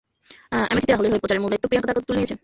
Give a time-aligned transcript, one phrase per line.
[0.71, 2.39] আমেথিতে রাহুলের হয়ে প্রচারের মূল দায়িত্ব প্রিয়াঙ্কা তাঁর কাঁধে তুলে নিয়েছেন।